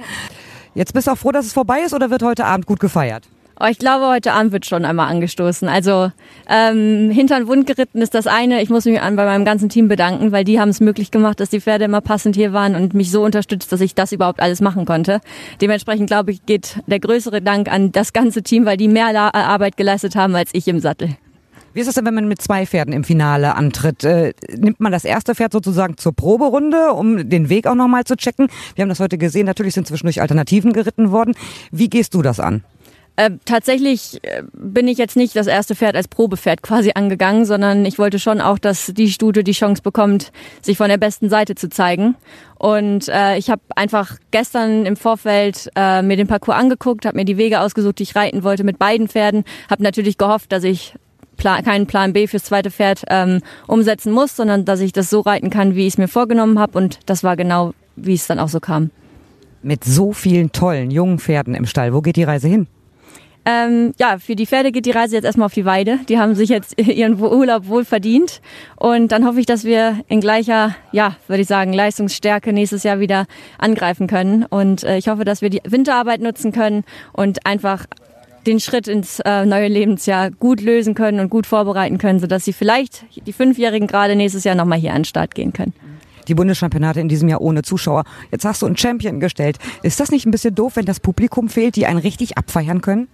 Jetzt 0.75 0.93
bist 0.93 1.07
du 1.07 1.11
auch 1.11 1.17
froh, 1.17 1.31
dass 1.31 1.45
es 1.45 1.51
vorbei 1.51 1.79
ist 1.85 1.93
oder 1.93 2.09
wird 2.09 2.23
heute 2.23 2.45
Abend 2.45 2.65
gut 2.65 2.79
gefeiert? 2.79 3.27
Oh, 3.63 3.67
ich 3.69 3.77
glaube, 3.77 4.07
heute 4.07 4.33
Abend 4.33 4.53
wird 4.53 4.65
schon 4.65 4.85
einmal 4.85 5.07
angestoßen. 5.09 5.67
Also 5.67 6.11
ähm, 6.49 7.11
hintern 7.11 7.47
Wund 7.47 7.67
geritten 7.67 8.01
ist 8.01 8.15
das 8.15 8.25
eine. 8.25 8.59
Ich 8.63 8.71
muss 8.71 8.85
mich 8.85 8.99
an 8.99 9.15
bei 9.15 9.25
meinem 9.25 9.45
ganzen 9.45 9.69
Team 9.69 9.87
bedanken, 9.87 10.31
weil 10.31 10.43
die 10.43 10.59
haben 10.59 10.69
es 10.69 10.79
möglich 10.79 11.11
gemacht, 11.11 11.39
dass 11.39 11.51
die 11.51 11.61
Pferde 11.61 11.85
immer 11.85 12.01
passend 12.01 12.35
hier 12.35 12.53
waren 12.53 12.73
und 12.73 12.95
mich 12.95 13.11
so 13.11 13.23
unterstützt, 13.23 13.71
dass 13.71 13.79
ich 13.81 13.93
das 13.93 14.13
überhaupt 14.13 14.39
alles 14.39 14.61
machen 14.61 14.85
konnte. 14.85 15.21
Dementsprechend 15.61 16.07
glaube 16.07 16.31
ich, 16.31 16.43
geht 16.47 16.79
der 16.87 16.99
größere 16.99 17.43
Dank 17.43 17.71
an 17.71 17.91
das 17.91 18.13
ganze 18.13 18.41
Team, 18.41 18.65
weil 18.65 18.77
die 18.77 18.87
mehr 18.87 19.35
Arbeit 19.35 19.77
geleistet 19.77 20.15
haben 20.15 20.35
als 20.35 20.49
ich 20.53 20.67
im 20.67 20.79
Sattel. 20.79 21.09
Wie 21.73 21.81
ist 21.81 21.87
es 21.87 21.93
denn, 21.93 22.05
wenn 22.05 22.15
man 22.15 22.27
mit 22.27 22.41
zwei 22.41 22.65
Pferden 22.65 22.93
im 22.93 23.03
Finale 23.03 23.55
antritt? 23.55 24.03
Äh, 24.03 24.33
nimmt 24.57 24.79
man 24.79 24.91
das 24.91 25.05
erste 25.05 25.35
Pferd 25.35 25.53
sozusagen 25.53 25.97
zur 25.97 26.13
Proberunde, 26.13 26.93
um 26.93 27.29
den 27.29 27.49
Weg 27.49 27.67
auch 27.67 27.75
nochmal 27.75 28.05
zu 28.05 28.15
checken? 28.15 28.47
Wir 28.73 28.81
haben 28.81 28.89
das 28.89 28.99
heute 28.99 29.19
gesehen, 29.19 29.45
natürlich 29.45 29.75
sind 29.75 29.85
zwischendurch 29.85 30.19
Alternativen 30.19 30.73
geritten 30.73 31.11
worden. 31.11 31.35
Wie 31.71 31.89
gehst 31.89 32.15
du 32.15 32.23
das 32.23 32.39
an? 32.39 32.63
Äh, 33.17 33.31
tatsächlich 33.43 34.19
äh, 34.23 34.43
bin 34.53 34.87
ich 34.87 34.97
jetzt 34.97 35.17
nicht 35.17 35.35
das 35.35 35.47
erste 35.47 35.75
Pferd 35.75 35.95
als 35.95 36.07
Probepferd 36.07 36.61
quasi 36.63 36.91
angegangen, 36.95 37.45
sondern 37.45 37.85
ich 37.85 37.99
wollte 37.99 38.19
schon 38.19 38.39
auch, 38.39 38.57
dass 38.57 38.87
die 38.95 39.11
Stute 39.11 39.43
die 39.43 39.51
Chance 39.51 39.81
bekommt, 39.81 40.31
sich 40.61 40.77
von 40.77 40.87
der 40.87 40.97
besten 40.97 41.29
Seite 41.29 41.55
zu 41.55 41.69
zeigen. 41.69 42.15
Und 42.57 43.09
äh, 43.09 43.37
ich 43.37 43.49
habe 43.49 43.61
einfach 43.75 44.17
gestern 44.31 44.85
im 44.85 44.95
Vorfeld 44.95 45.69
äh, 45.75 46.01
mir 46.01 46.15
den 46.15 46.27
Parcours 46.27 46.57
angeguckt, 46.57 47.05
habe 47.05 47.17
mir 47.17 47.25
die 47.25 47.37
Wege 47.37 47.59
ausgesucht, 47.59 47.99
die 47.99 48.03
ich 48.03 48.15
reiten 48.15 48.43
wollte 48.43 48.63
mit 48.63 48.79
beiden 48.79 49.09
Pferden, 49.09 49.43
habe 49.69 49.83
natürlich 49.83 50.17
gehofft, 50.17 50.51
dass 50.51 50.63
ich 50.63 50.95
Plan, 51.35 51.63
keinen 51.63 51.87
Plan 51.87 52.13
B 52.13 52.27
fürs 52.27 52.43
zweite 52.43 52.71
Pferd 52.71 53.03
ähm, 53.09 53.41
umsetzen 53.67 54.13
muss, 54.13 54.35
sondern 54.35 54.63
dass 54.63 54.79
ich 54.79 54.93
das 54.93 55.09
so 55.09 55.19
reiten 55.19 55.49
kann, 55.49 55.75
wie 55.75 55.87
ich 55.87 55.93
es 55.93 55.97
mir 55.97 56.07
vorgenommen 56.07 56.59
habe. 56.59 56.77
Und 56.77 56.99
das 57.07 57.23
war 57.23 57.35
genau, 57.35 57.73
wie 57.95 58.13
es 58.13 58.27
dann 58.27 58.39
auch 58.39 58.49
so 58.49 58.59
kam. 58.59 58.89
Mit 59.63 59.83
so 59.83 60.13
vielen 60.13 60.51
tollen 60.51 60.91
jungen 60.91 61.19
Pferden 61.19 61.55
im 61.55 61.65
Stall, 61.65 61.93
wo 61.93 62.01
geht 62.01 62.15
die 62.15 62.23
Reise 62.23 62.47
hin? 62.47 62.67
Ähm, 63.43 63.93
ja, 63.99 64.19
für 64.19 64.35
die 64.35 64.45
Pferde 64.45 64.71
geht 64.71 64.85
die 64.85 64.91
Reise 64.91 65.15
jetzt 65.15 65.25
erstmal 65.25 65.47
auf 65.47 65.53
die 65.53 65.65
Weide. 65.65 65.99
Die 66.09 66.19
haben 66.19 66.35
sich 66.35 66.49
jetzt 66.49 66.79
ihren 66.81 67.19
Urlaub 67.19 67.67
wohl 67.67 67.85
verdient. 67.85 68.41
Und 68.75 69.11
dann 69.11 69.25
hoffe 69.25 69.39
ich, 69.39 69.45
dass 69.45 69.63
wir 69.63 70.01
in 70.07 70.21
gleicher, 70.21 70.75
ja, 70.91 71.15
würde 71.27 71.41
ich 71.41 71.47
sagen, 71.47 71.73
Leistungsstärke 71.73 72.53
nächstes 72.53 72.83
Jahr 72.83 72.99
wieder 72.99 73.25
angreifen 73.57 74.07
können. 74.07 74.45
Und 74.45 74.83
äh, 74.83 74.97
ich 74.97 75.07
hoffe, 75.07 75.25
dass 75.25 75.41
wir 75.41 75.49
die 75.49 75.61
Winterarbeit 75.63 76.21
nutzen 76.21 76.51
können 76.51 76.83
und 77.13 77.45
einfach 77.45 77.87
den 78.45 78.59
Schritt 78.59 78.87
ins 78.87 79.19
äh, 79.19 79.45
neue 79.45 79.67
Lebensjahr 79.67 80.31
gut 80.31 80.61
lösen 80.61 80.95
können 80.95 81.19
und 81.19 81.29
gut 81.29 81.45
vorbereiten 81.45 81.97
können, 81.97 82.19
sodass 82.19 82.45
sie 82.45 82.53
vielleicht 82.53 83.05
die 83.27 83.33
Fünfjährigen 83.33 83.87
gerade 83.87 84.15
nächstes 84.15 84.43
Jahr 84.43 84.55
nochmal 84.55 84.79
hier 84.79 84.91
an 84.91 84.99
den 84.99 85.05
Start 85.05 85.35
gehen 85.35 85.53
können. 85.53 85.73
Die 86.27 86.35
Bundeschampionate 86.35 86.99
in 86.99 87.07
diesem 87.07 87.29
Jahr 87.29 87.41
ohne 87.41 87.63
Zuschauer. 87.63 88.03
Jetzt 88.31 88.45
hast 88.45 88.61
du 88.61 88.67
einen 88.67 88.77
Champion 88.77 89.19
gestellt. 89.19 89.57
Ist 89.83 89.99
das 89.99 90.11
nicht 90.11 90.25
ein 90.25 90.31
bisschen 90.31 90.55
doof, 90.55 90.75
wenn 90.75 90.85
das 90.85 90.99
Publikum 90.99 91.49
fehlt, 91.49 91.75
die 91.75 91.85
einen 91.85 91.99
richtig 91.99 92.37
abfeiern 92.37 92.81
können? 92.81 93.07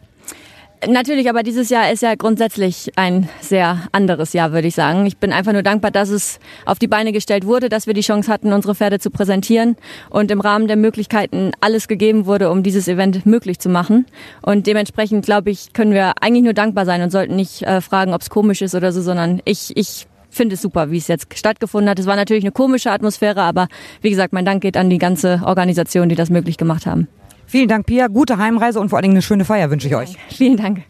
Natürlich, 0.85 1.27
aber 1.27 1.41
dieses 1.41 1.69
Jahr 1.69 1.91
ist 1.91 2.03
ja 2.03 2.13
grundsätzlich 2.13 2.91
ein 2.97 3.27
sehr 3.41 3.87
anderes 3.93 4.33
Jahr, 4.33 4.51
würde 4.51 4.67
ich 4.67 4.75
sagen. 4.75 5.07
Ich 5.07 5.17
bin 5.17 5.33
einfach 5.33 5.51
nur 5.51 5.63
dankbar, 5.63 5.89
dass 5.89 6.09
es 6.09 6.39
auf 6.65 6.77
die 6.77 6.87
Beine 6.87 7.11
gestellt 7.11 7.47
wurde, 7.47 7.67
dass 7.67 7.87
wir 7.87 7.95
die 7.95 8.01
Chance 8.01 8.31
hatten, 8.31 8.53
unsere 8.53 8.75
Pferde 8.75 8.99
zu 8.99 9.09
präsentieren 9.09 9.75
und 10.11 10.29
im 10.29 10.39
Rahmen 10.39 10.67
der 10.67 10.77
Möglichkeiten 10.77 11.51
alles 11.61 11.87
gegeben 11.87 12.27
wurde, 12.27 12.51
um 12.51 12.61
dieses 12.61 12.87
Event 12.87 13.25
möglich 13.25 13.57
zu 13.57 13.69
machen. 13.69 14.05
Und 14.43 14.67
dementsprechend, 14.67 15.25
glaube 15.25 15.49
ich, 15.49 15.73
können 15.73 15.93
wir 15.93 16.13
eigentlich 16.21 16.43
nur 16.43 16.53
dankbar 16.53 16.85
sein 16.85 17.01
und 17.01 17.09
sollten 17.09 17.35
nicht 17.35 17.63
äh, 17.63 17.81
fragen, 17.81 18.13
ob 18.13 18.21
es 18.21 18.29
komisch 18.29 18.61
ist 18.61 18.75
oder 18.75 18.91
so, 18.91 19.01
sondern 19.01 19.41
ich, 19.45 19.75
ich 19.75 20.05
finde 20.29 20.55
es 20.55 20.61
super, 20.61 20.91
wie 20.91 20.97
es 20.97 21.07
jetzt 21.07 21.35
stattgefunden 21.35 21.89
hat. 21.89 21.97
Es 21.97 22.05
war 22.05 22.15
natürlich 22.15 22.43
eine 22.43 22.51
komische 22.51 22.91
Atmosphäre, 22.91 23.41
aber 23.41 23.67
wie 24.01 24.11
gesagt, 24.11 24.31
mein 24.31 24.45
Dank 24.45 24.61
geht 24.61 24.77
an 24.77 24.91
die 24.91 24.99
ganze 24.99 25.41
Organisation, 25.43 26.07
die 26.07 26.15
das 26.15 26.29
möglich 26.29 26.57
gemacht 26.57 26.85
haben. 26.85 27.07
Vielen 27.47 27.69
Dank, 27.69 27.85
Pia. 27.85 28.07
Gute 28.07 28.37
Heimreise 28.37 28.79
und 28.79 28.89
vor 28.89 28.97
allen 28.97 29.03
Dingen 29.03 29.15
eine 29.15 29.21
schöne 29.21 29.45
Feier 29.45 29.71
wünsche 29.71 29.87
ich 29.87 29.95
euch. 29.95 30.17
Vielen 30.29 30.57
Dank. 30.57 30.83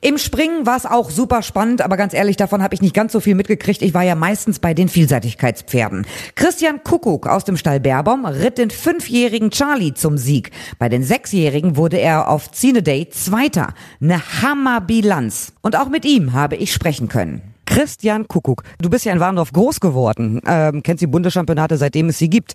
Im 0.00 0.18
Springen 0.18 0.66
war 0.66 0.76
es 0.76 0.84
auch 0.84 1.10
super 1.10 1.42
spannend, 1.42 1.80
aber 1.80 1.96
ganz 1.96 2.12
ehrlich, 2.12 2.36
davon 2.36 2.62
habe 2.62 2.74
ich 2.74 2.82
nicht 2.82 2.94
ganz 2.94 3.12
so 3.12 3.20
viel 3.20 3.34
mitgekriegt. 3.34 3.82
Ich 3.82 3.94
war 3.94 4.02
ja 4.02 4.14
meistens 4.14 4.58
bei 4.58 4.74
den 4.74 4.88
Vielseitigkeitspferden. 4.88 6.06
Christian 6.34 6.82
Kuckuck 6.84 7.26
aus 7.26 7.44
dem 7.44 7.56
Stall 7.56 7.80
Berbom 7.80 8.26
ritt 8.26 8.58
den 8.58 8.70
fünfjährigen 8.70 9.50
Charlie 9.50 9.94
zum 9.94 10.18
Sieg. 10.18 10.50
Bei 10.78 10.88
den 10.88 11.02
sechsjährigen 11.02 11.76
wurde 11.76 11.98
er 11.98 12.28
auf 12.28 12.50
Day 12.50 13.08
Zweiter. 13.08 13.74
Eine 14.00 14.20
Hammerbilanz. 14.42 15.54
Und 15.62 15.76
auch 15.76 15.88
mit 15.88 16.04
ihm 16.04 16.34
habe 16.34 16.56
ich 16.56 16.72
sprechen 16.72 17.08
können. 17.08 17.55
Christian 17.76 18.26
Kuckuck, 18.26 18.62
du 18.80 18.88
bist 18.88 19.04
ja 19.04 19.12
in 19.12 19.20
Warndorf 19.20 19.52
groß 19.52 19.80
geworden, 19.80 20.40
ähm, 20.46 20.82
kennst 20.82 21.02
die 21.02 21.06
Bundeschampionate, 21.06 21.76
seitdem 21.76 22.08
es 22.08 22.16
sie 22.16 22.30
gibt. 22.30 22.54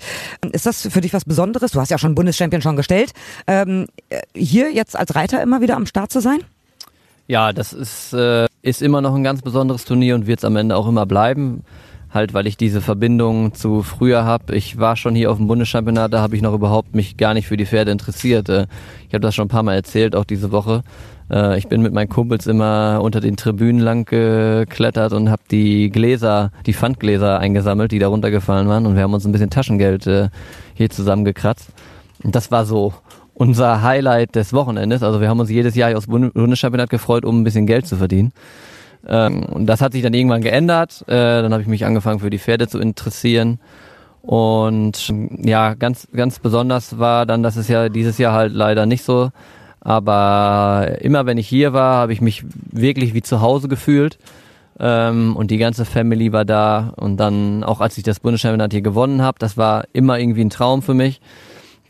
Ist 0.51 0.65
das 0.65 0.81
für 0.81 0.99
dich 0.99 1.13
was 1.13 1.25
Besonderes? 1.25 1.73
Du 1.73 1.79
hast 1.79 1.91
ja 1.91 1.99
schon 1.99 2.15
Bundeschampion 2.15 2.63
schon 2.63 2.75
gestellt. 2.75 3.11
Ähm, 3.45 3.85
hier 4.33 4.73
jetzt 4.73 4.97
als 4.97 5.13
Reiter 5.13 5.39
immer 5.43 5.61
wieder 5.61 5.75
am 5.75 5.85
Start 5.85 6.11
zu 6.11 6.21
sein? 6.21 6.39
Ja, 7.27 7.53
das 7.53 7.71
ist, 7.71 8.13
äh, 8.13 8.47
ist 8.63 8.81
immer 8.81 9.01
noch 9.01 9.13
ein 9.13 9.23
ganz 9.23 9.43
besonderes 9.43 9.85
Turnier 9.85 10.15
und 10.15 10.25
wird 10.25 10.39
es 10.39 10.43
am 10.43 10.55
Ende 10.55 10.75
auch 10.75 10.87
immer 10.87 11.05
bleiben. 11.05 11.65
Halt, 12.11 12.33
weil 12.33 12.47
ich 12.47 12.57
diese 12.57 12.81
Verbindung 12.81 13.53
zu 13.53 13.83
früher 13.83 14.25
habe. 14.25 14.55
Ich 14.55 14.79
war 14.79 14.95
schon 14.95 15.13
hier 15.13 15.29
auf 15.29 15.37
dem 15.37 15.45
Bundeschampionat, 15.45 16.11
da 16.11 16.21
habe 16.21 16.35
ich 16.35 16.41
noch 16.41 16.55
überhaupt 16.55 16.95
mich 16.95 17.15
gar 17.15 17.35
nicht 17.35 17.47
für 17.47 17.57
die 17.57 17.67
Pferde 17.67 17.91
interessiert. 17.91 18.49
Äh, 18.49 18.65
ich 19.07 19.13
habe 19.13 19.21
das 19.21 19.35
schon 19.35 19.45
ein 19.45 19.49
paar 19.49 19.61
Mal 19.61 19.75
erzählt, 19.75 20.15
auch 20.15 20.25
diese 20.25 20.51
Woche. 20.51 20.81
Äh, 21.31 21.57
ich 21.57 21.67
bin 21.67 21.81
mit 21.81 21.93
meinen 21.93 22.09
Kumpels 22.09 22.47
immer 22.47 22.99
unter 23.01 23.21
den 23.21 23.37
Tribünen 23.37 23.81
lang 23.81 24.05
geklettert 24.05 25.13
und 25.13 25.29
habe 25.29 25.41
die 25.49 25.89
Gläser, 25.89 26.51
die 26.65 26.73
Pfandgläser 26.73 27.39
eingesammelt, 27.39 27.91
die 27.91 27.99
da 27.99 28.09
runtergefallen 28.09 28.67
waren. 28.67 28.85
Und 28.85 28.95
wir 28.95 29.03
haben 29.03 29.13
uns 29.13 29.25
ein 29.25 29.31
bisschen 29.31 29.49
Taschengeld 29.49 30.05
äh, 30.07 30.29
hier 30.73 30.89
zusammengekratzt. 30.89 31.69
Und 32.23 32.35
das 32.35 32.51
war 32.51 32.65
so 32.65 32.93
unser 33.33 33.81
Highlight 33.81 34.35
des 34.35 34.53
Wochenendes. 34.53 35.01
Also 35.03 35.21
wir 35.21 35.29
haben 35.29 35.39
uns 35.39 35.49
jedes 35.49 35.75
Jahr 35.75 35.95
aus 35.97 36.07
Bundeschampionat 36.07 36.89
gefreut, 36.89 37.25
um 37.25 37.41
ein 37.41 37.43
bisschen 37.43 37.65
Geld 37.65 37.87
zu 37.87 37.95
verdienen. 37.95 38.33
Ähm, 39.07 39.43
und 39.45 39.65
das 39.65 39.81
hat 39.81 39.93
sich 39.93 40.03
dann 40.03 40.13
irgendwann 40.13 40.41
geändert. 40.41 41.03
Äh, 41.07 41.41
dann 41.41 41.51
habe 41.51 41.61
ich 41.61 41.67
mich 41.67 41.85
angefangen 41.85 42.19
für 42.19 42.29
die 42.29 42.39
Pferde 42.39 42.67
zu 42.67 42.77
interessieren. 42.77 43.59
Und 44.21 45.11
ja, 45.43 45.73
ganz, 45.73 46.07
ganz 46.13 46.37
besonders 46.37 46.99
war 46.99 47.25
dann, 47.25 47.41
dass 47.41 47.55
es 47.55 47.67
ja 47.67 47.89
dieses 47.89 48.19
Jahr 48.19 48.33
halt 48.33 48.53
leider 48.53 48.85
nicht 48.85 49.03
so 49.03 49.31
aber 49.81 50.97
immer 51.01 51.25
wenn 51.25 51.37
ich 51.37 51.47
hier 51.47 51.73
war, 51.73 51.97
habe 51.97 52.13
ich 52.13 52.21
mich 52.21 52.45
wirklich 52.71 53.13
wie 53.13 53.21
zu 53.21 53.41
Hause 53.41 53.67
gefühlt. 53.67 54.17
Ähm, 54.79 55.35
und 55.35 55.51
die 55.51 55.57
ganze 55.57 55.85
Family 55.85 56.31
war 56.31 56.45
da. 56.45 56.93
Und 56.95 57.17
dann, 57.17 57.63
auch 57.63 57.81
als 57.81 57.97
ich 57.97 58.03
das 58.03 58.19
Bundeschampionat 58.19 58.71
hier 58.71 58.81
gewonnen 58.81 59.21
habe, 59.21 59.37
das 59.39 59.57
war 59.57 59.85
immer 59.93 60.17
irgendwie 60.17 60.41
ein 60.41 60.49
Traum 60.49 60.81
für 60.81 60.93
mich 60.93 61.19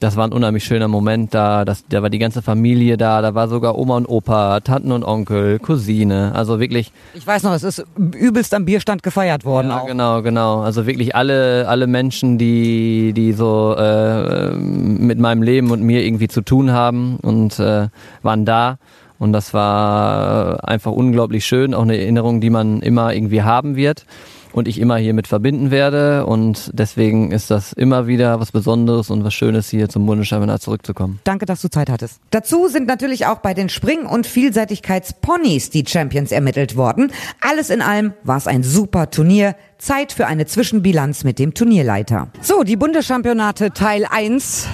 das 0.02 0.18
war 0.18 0.28
ein 0.28 0.34
unheimlich 0.34 0.64
schöner 0.64 0.88
Moment 0.88 1.34
da. 1.34 1.64
Das, 1.64 1.86
da 1.88 2.02
war 2.02 2.10
die 2.10 2.18
ganze 2.18 2.42
Familie 2.42 2.98
da, 2.98 3.22
da 3.22 3.36
war 3.36 3.48
sogar 3.48 3.78
Oma 3.78 3.98
und 3.98 4.08
Opa, 4.08 4.60
Tanten 4.60 4.92
und 4.92 5.04
Onkel, 5.04 5.60
Cousine. 5.60 6.34
Also 6.34 6.60
wirklich. 6.60 6.92
Ich 7.14 7.26
weiß 7.26 7.44
noch, 7.44 7.54
es 7.54 7.64
ist 7.64 7.86
übelst 7.98 8.54
am 8.56 8.66
Bierstand 8.66 9.04
gefeiert 9.04 9.46
worden. 9.46 9.70
Ja, 9.70 9.82
auch. 9.82 9.86
genau, 9.86 10.24
genau. 10.24 10.62
Also 10.62 10.88
wirklich 10.88 11.16
alle, 11.16 11.68
alle 11.68 11.86
Menschen, 11.86 12.40
die, 12.40 13.14
die 13.16 13.32
so 13.34 13.76
äh, 13.78 14.56
mit 14.56 15.20
meinem 15.20 15.44
Leben 15.44 15.70
und 15.70 15.84
mir 15.84 16.04
irgendwie 16.04 16.28
zu 16.28 16.42
tun 16.42 16.72
haben 16.72 17.18
und 17.18 17.60
äh, 17.60 17.88
waren 18.24 18.44
da. 18.44 18.80
Und 19.20 19.34
das 19.34 19.54
war 19.54 20.68
einfach 20.68 20.92
unglaublich 20.92 21.46
schön, 21.46 21.76
auch 21.76 21.84
eine 21.84 21.96
Erinnerung, 21.96 22.42
die 22.42 22.50
man 22.50 22.82
immer 22.82 23.14
irgendwie 23.14 23.44
haben 23.44 23.76
wird 23.76 24.08
und 24.54 24.68
ich 24.68 24.80
immer 24.80 24.98
hier 24.98 25.14
mit 25.14 25.28
verbinden 25.28 25.72
werde. 25.72 26.26
Und 26.26 26.72
deswegen 26.74 27.32
ist 27.32 27.52
das 27.52 27.74
immer 27.74 28.08
wieder 28.08 28.40
was 28.40 28.52
Besonderes 28.52 29.10
und 29.10 29.24
was 29.24 29.34
Schönes, 29.34 29.70
hier 29.70 29.90
zum 29.90 30.06
Bundeschampionat 30.06 30.62
zurückzukommen. 30.62 31.20
Danke, 31.24 31.46
dass 31.46 31.62
du 31.62 31.70
Zeit 31.70 31.90
hattest. 31.90 32.20
Dazu 32.32 32.68
sind 32.68 32.88
natürlich 32.88 33.26
auch 33.26 33.40
bei 33.40 33.54
den 33.54 33.70
Spring- 33.70 34.06
und 34.06 34.28
Vielseitigkeitsponys 34.28 35.70
die 35.70 35.86
Champions 35.88 36.32
ermittelt 36.32 36.76
worden. 36.76 37.12
Alles 37.40 37.70
in 37.70 37.82
allem 37.82 38.14
war 38.24 38.38
es 38.38 38.48
ein 38.48 38.64
super 38.64 39.10
Turnier. 39.10 39.56
Zeit 39.78 40.12
für 40.12 40.28
eine 40.28 40.46
Zwischenbilanz 40.46 41.24
mit 41.24 41.40
dem 41.40 41.54
Turnierleiter. 41.54 42.28
So, 42.42 42.64
die 42.64 42.76
Bundeschampionate 42.76 43.72
Teil 43.72 44.06
1 44.10 44.68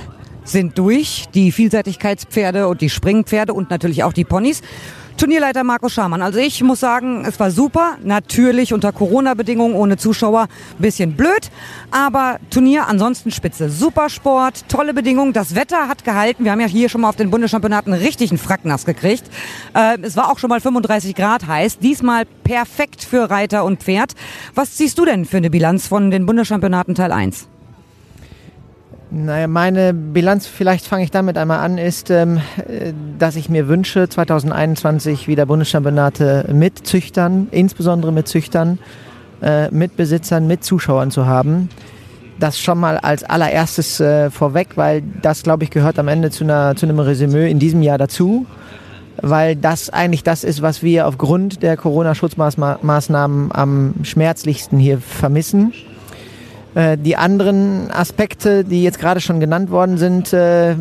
sind 0.43 0.77
durch. 0.77 1.25
Die 1.33 1.51
Vielseitigkeitspferde 1.51 2.67
und 2.67 2.81
die 2.81 2.89
Springpferde 2.89 3.53
und 3.53 3.69
natürlich 3.69 4.03
auch 4.03 4.13
die 4.13 4.25
Ponys. 4.25 4.61
Turnierleiter 5.17 5.63
Marco 5.63 5.89
Schamann. 5.89 6.21
Also 6.21 6.37
ich 6.37 6.61
muss 6.61 6.79
sagen, 6.79 7.25
es 7.25 7.39
war 7.39 7.49
super. 7.49 7.97
Natürlich 8.03 8.71
unter 8.71 8.91
Corona-Bedingungen, 8.91 9.73
ohne 9.73 9.97
Zuschauer, 9.97 10.47
bisschen 10.77 11.13
blöd. 11.13 11.49
Aber 11.89 12.37
Turnier 12.51 12.87
ansonsten 12.87 13.31
spitze. 13.31 13.71
Super 13.71 14.09
Sport, 14.09 14.69
tolle 14.69 14.93
Bedingungen. 14.93 15.33
Das 15.33 15.55
Wetter 15.55 15.87
hat 15.87 16.03
gehalten. 16.03 16.43
Wir 16.43 16.51
haben 16.51 16.61
ja 16.61 16.67
hier 16.67 16.87
schon 16.87 17.01
mal 17.01 17.09
auf 17.09 17.15
den 17.15 17.31
Bundeschampionaten 17.31 17.93
richtig 17.93 18.29
einen 18.29 18.37
Fracknass 18.37 18.85
gekriegt. 18.85 19.25
Äh, 19.73 19.97
es 20.03 20.15
war 20.15 20.31
auch 20.31 20.37
schon 20.37 20.49
mal 20.49 20.61
35 20.61 21.15
Grad 21.15 21.47
heiß. 21.47 21.79
Diesmal 21.79 22.25
perfekt 22.43 23.03
für 23.03 23.29
Reiter 23.31 23.65
und 23.65 23.81
Pferd. 23.81 24.13
Was 24.53 24.75
ziehst 24.75 24.99
du 24.99 25.05
denn 25.05 25.25
für 25.25 25.37
eine 25.37 25.49
Bilanz 25.49 25.87
von 25.87 26.11
den 26.11 26.27
Bundeschampionaten 26.27 26.93
Teil 26.93 27.11
1? 27.11 27.47
Naja, 29.09 29.47
meine 29.47 29.93
Bilanz, 29.93 30.47
vielleicht 30.47 30.85
fange 30.85 31.03
ich 31.03 31.11
damit 31.11 31.37
einmal 31.37 31.59
an, 31.59 31.77
ist, 31.77 32.09
ähm, 32.09 32.41
dass 33.17 33.37
ich 33.37 33.47
mir 33.47 33.69
wünsche, 33.69 34.09
2021 34.09 35.29
wieder 35.29 35.45
Bundeschampionate 35.45 36.49
mit 36.51 36.85
Züchtern, 36.85 37.47
insbesondere 37.51 38.11
mit 38.11 38.27
Züchtern, 38.27 38.79
äh, 39.41 39.71
mit 39.71 39.95
Besitzern, 39.95 40.45
mit 40.45 40.65
Zuschauern 40.65 41.09
zu 41.09 41.25
haben. 41.25 41.69
Das 42.37 42.59
schon 42.59 42.79
mal 42.79 42.97
als 42.97 43.23
allererstes 43.23 44.01
äh, 44.01 44.29
vorweg, 44.29 44.75
weil 44.75 45.03
das, 45.21 45.41
glaube 45.41 45.63
ich, 45.63 45.69
gehört 45.69 45.97
am 45.99 46.09
Ende 46.09 46.29
zu, 46.29 46.43
einer, 46.43 46.75
zu 46.75 46.85
einem 46.85 46.99
Resümee 46.99 47.49
in 47.49 47.59
diesem 47.59 47.81
Jahr 47.81 47.97
dazu, 47.97 48.45
weil 49.21 49.55
das 49.55 49.89
eigentlich 49.89 50.23
das 50.23 50.43
ist, 50.43 50.61
was 50.61 50.83
wir 50.83 51.07
aufgrund 51.07 51.63
der 51.63 51.77
Corona-Schutzmaßnahmen 51.77 53.51
am 53.53 53.93
schmerzlichsten 54.03 54.77
hier 54.77 54.99
vermissen. 54.99 55.71
Äh, 56.77 56.95
die 56.95 57.15
anderen 57.15 57.89
Aspekte, 57.89 58.63
die 58.63 58.83
jetzt 58.83 58.99
gerade 58.99 59.19
schon 59.19 59.39
genannt 59.39 59.71
worden 59.71 59.97
sind, 59.97 60.31
äh, 60.31 60.75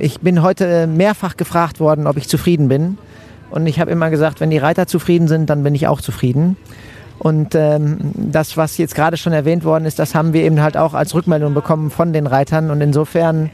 ich 0.00 0.18
bin 0.18 0.42
heute 0.42 0.88
mehrfach 0.88 1.36
gefragt 1.36 1.78
worden, 1.78 2.08
ob 2.08 2.16
ich 2.16 2.28
zufrieden 2.28 2.66
bin. 2.66 2.98
Und 3.48 3.68
ich 3.68 3.78
habe 3.78 3.92
immer 3.92 4.10
gesagt, 4.10 4.40
wenn 4.40 4.50
die 4.50 4.58
Reiter 4.58 4.88
zufrieden 4.88 5.28
sind, 5.28 5.48
dann 5.48 5.62
bin 5.62 5.72
ich 5.76 5.86
auch 5.86 6.00
zufrieden. 6.00 6.56
Und 7.20 7.54
ähm, 7.54 7.98
das, 8.14 8.56
was 8.56 8.76
jetzt 8.76 8.96
gerade 8.96 9.16
schon 9.16 9.32
erwähnt 9.32 9.62
worden 9.62 9.84
ist, 9.84 10.00
das 10.00 10.16
haben 10.16 10.32
wir 10.32 10.42
eben 10.42 10.60
halt 10.60 10.76
auch 10.76 10.94
als 10.94 11.14
Rückmeldung 11.14 11.54
bekommen 11.54 11.90
von 11.90 12.12
den 12.12 12.26
Reitern. 12.26 12.72
Und 12.72 12.80
insofern 12.80 13.50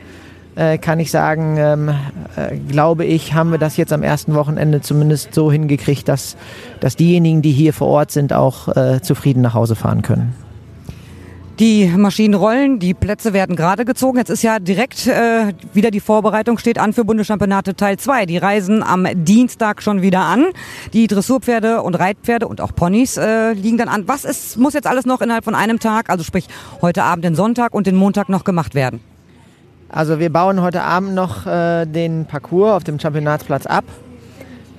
äh, 0.54 0.78
kann 0.78 0.99
ich 0.99 1.11
sagen, 1.11 1.56
ähm, 1.59 1.90
äh, 2.37 2.56
glaube 2.56 3.04
ich, 3.04 3.35
haben 3.35 3.50
wir 3.50 3.59
das 3.59 3.76
jetzt 3.76 3.92
am 3.92 4.02
ersten 4.02 4.35
Wochenende 4.35 4.80
zumindest 4.80 5.35
so 5.35 5.52
hingekriegt, 5.52 6.09
dass, 6.09 6.38
dass 6.80 6.97
diejenigen, 6.97 7.42
die 7.42 7.52
hier 7.52 7.75
vor 7.75 7.88
Ort 7.88 8.12
sind, 8.12 8.33
auch 8.33 8.75
äh, 8.75 9.02
zufrieden 9.02 9.42
nach 9.42 9.52
Hause 9.52 9.76
fahren 9.76 10.00
können. 10.00 10.45
Die 11.58 11.86
Maschinen 11.86 12.34
rollen, 12.34 12.80
die 12.80 12.92
Plätze 12.92 13.32
werden 13.32 13.56
gerade 13.56 13.86
gezogen. 13.86 14.18
Jetzt 14.18 14.28
ist 14.28 14.42
ja 14.42 14.58
direkt 14.58 15.06
äh, 15.06 15.54
wieder 15.72 15.90
die 15.90 16.00
Vorbereitung 16.00 16.58
steht 16.58 16.78
an 16.78 16.92
für 16.92 17.06
Bundeschampionate 17.06 17.75
Teil 17.75 17.98
2. 17.98 18.26
Die 18.26 18.36
reisen 18.36 18.82
am 18.82 19.06
Dienstag 19.14 19.82
schon 19.82 20.02
wieder 20.02 20.20
an. 20.20 20.48
Die 20.92 21.06
Dressurpferde 21.06 21.80
und 21.80 21.94
Reitpferde 21.94 22.46
und 22.46 22.60
auch 22.60 22.75
Ponys 22.75 23.16
äh, 23.16 23.54
liegen 23.54 23.78
dann 23.78 23.88
an. 23.88 24.06
Was 24.06 24.26
ist, 24.26 24.58
muss 24.58 24.75
jetzt 24.75 24.86
alles 24.86 25.06
noch 25.06 25.22
innerhalb 25.22 25.44
von 25.44 25.54
einem 25.54 25.80
Tag, 25.80 26.10
also 26.10 26.25
sprich 26.25 26.46
heute 26.82 27.04
Abend, 27.04 27.25
den 27.25 27.34
Sonntag 27.34 27.72
und 27.72 27.86
den 27.86 27.96
Montag 27.96 28.28
noch 28.28 28.44
gemacht 28.44 28.75
werden? 28.75 29.00
Also 29.88 30.18
wir 30.18 30.30
bauen 30.30 30.60
heute 30.60 30.82
Abend 30.82 31.14
noch 31.14 31.46
äh, 31.46 31.86
den 31.86 32.26
Parcours 32.26 32.72
auf 32.72 32.84
dem 32.84 33.00
Championatsplatz 33.00 33.64
ab. 33.64 33.84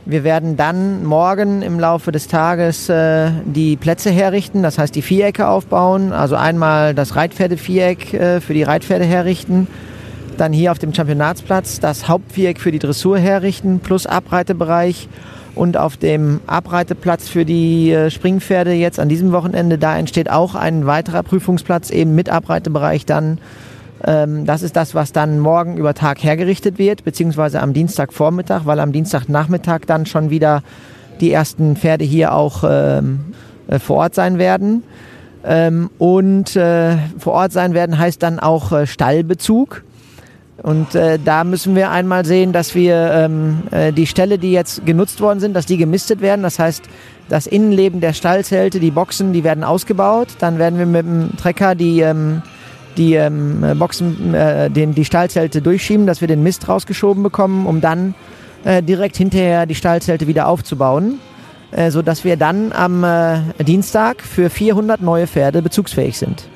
Wir 0.10 0.24
werden 0.24 0.56
dann 0.56 1.04
morgen 1.04 1.62
im 1.62 1.82
Laufe 1.82 2.14
des 2.14 2.30
Tages 2.30 2.88
äh, 2.88 3.30
die 3.44 3.76
Plätze 3.76 4.10
herrichten, 4.10 4.64
das 4.64 4.78
heißt 4.78 4.96
die 4.96 5.02
Vierecke 5.02 5.50
aufbauen. 5.50 6.14
Also 6.14 6.38
einmal 6.38 6.96
das 6.96 7.18
Reitpferdeviereck 7.18 8.14
äh, 8.14 8.40
für 8.40 8.54
die 8.54 8.64
Reitpferde 8.64 9.04
herrichten. 9.04 9.68
Dann 10.38 10.54
hier 10.54 10.72
auf 10.72 10.80
dem 10.80 10.94
Championatsplatz 10.94 11.82
das 11.82 12.08
Hauptviereck 12.08 12.62
für 12.62 12.72
die 12.72 12.80
Dressur 12.80 13.20
herrichten 13.20 13.82
plus 13.82 14.06
Abreitebereich. 14.06 15.10
Und 15.56 15.76
auf 15.76 15.98
dem 15.98 16.40
Abreiteplatz 16.48 17.28
für 17.28 17.44
die 17.44 17.92
äh, 17.92 18.10
Springpferde 18.10 18.72
jetzt 18.72 19.02
an 19.02 19.10
diesem 19.10 19.34
Wochenende, 19.34 19.78
da 19.78 19.98
entsteht 19.98 20.32
auch 20.32 20.56
ein 20.56 20.86
weiterer 20.86 21.24
Prüfungsplatz 21.24 21.90
eben 21.90 22.16
mit 22.16 22.30
Abreitebereich 22.30 23.06
dann 23.06 23.40
das 24.00 24.62
ist 24.62 24.76
das, 24.76 24.94
was 24.94 25.12
dann 25.12 25.40
morgen 25.40 25.78
über 25.78 25.94
Tag 25.96 26.24
hergerichtet 26.24 26.78
wird, 26.78 27.04
beziehungsweise 27.04 27.62
am 27.62 27.74
Dienstagvormittag, 27.74 28.62
weil 28.66 28.80
am 28.80 28.92
Dienstagnachmittag 28.92 29.82
dann 29.88 30.06
schon 30.06 30.30
wieder 30.30 30.62
die 31.20 31.32
ersten 31.32 31.76
Pferde 31.76 32.06
hier 32.06 32.34
auch 32.34 32.64
ähm, 32.68 33.34
äh, 33.68 33.80
vor 33.80 33.98
Ort 33.98 34.16
sein 34.16 34.38
werden. 34.38 34.84
Ähm, 35.46 35.90
und 35.98 36.56
äh, 36.56 36.98
vor 37.18 37.34
Ort 37.34 37.52
sein 37.52 37.74
werden 37.74 37.98
heißt 37.98 38.22
dann 38.22 38.40
auch 38.40 38.72
äh, 38.72 38.88
Stallbezug. 38.88 39.84
Und 40.64 40.96
äh, 40.96 41.20
da 41.24 41.44
müssen 41.44 41.76
wir 41.76 41.92
einmal 41.92 42.26
sehen, 42.26 42.52
dass 42.52 42.74
wir 42.74 43.12
ähm, 43.14 43.64
äh, 43.70 43.94
die 43.94 44.08
Ställe, 44.08 44.40
die 44.40 44.52
jetzt 44.52 44.86
genutzt 44.86 45.22
worden 45.22 45.40
sind, 45.40 45.54
dass 45.54 45.68
die 45.68 45.78
gemistet 45.78 46.20
werden. 46.20 46.42
Das 46.42 46.58
heißt, 46.58 46.84
das 47.30 47.46
Innenleben 47.46 48.02
der 48.02 48.14
Stallzelte, 48.14 48.80
die 48.80 48.90
Boxen, 48.90 49.34
die 49.34 49.44
werden 49.44 49.64
ausgebaut. 49.64 50.30
Dann 50.40 50.58
werden 50.58 50.80
wir 50.80 50.88
mit 50.88 51.06
dem 51.06 51.38
Trecker 51.38 51.76
die 51.76 52.02
ähm, 52.02 52.42
die 52.98 53.14
ähm, 53.14 53.64
Boxen, 53.78 54.34
äh, 54.34 54.70
den, 54.70 54.94
die 54.94 55.06
Stallzelte 55.06 55.62
durchschieben, 55.62 56.08
dass 56.08 56.22
wir 56.22 56.28
den 56.28 56.44
Mist 56.44 56.68
rausgeschoben 56.68 57.24
bekommen, 57.24 57.66
um 57.66 57.82
dann 57.82 58.16
äh, 58.64 58.82
direkt 58.84 59.18
hinterher 59.18 59.66
die 59.66 59.76
Stallzelte 59.76 60.28
wieder 60.28 60.48
aufzubauen, 60.48 61.20
äh, 61.72 61.92
sodass 61.92 62.24
wir 62.24 62.38
dann 62.38 62.72
am 62.72 63.04
äh, 63.04 63.40
Dienstag 63.64 64.22
für 64.22 64.50
400 64.50 65.02
neue 65.02 65.28
Pferde 65.28 65.62
bezugsfähig 65.62 66.18
sind. 66.18 66.50